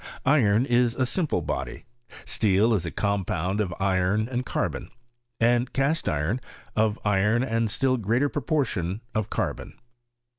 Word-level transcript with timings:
Iron 0.25 0.65
is 0.65 0.95
a 0.95 1.05
simple 1.05 1.43
body; 1.43 1.85
steel 2.25 2.73
is 2.73 2.87
a 2.87 2.89
compound 2.89 3.61
of 3.61 3.71
iron 3.79 4.27
and 4.27 4.43
carbon; 4.43 4.89
and 5.39 5.71
cast 5.73 6.09
iron 6.09 6.41
of 6.75 6.97
iron 7.05 7.43
and 7.43 7.65
a 7.65 7.69
still 7.71 7.97
greater 7.97 8.27
proportion 8.27 9.01
of 9.13 9.29
carbon. 9.29 9.77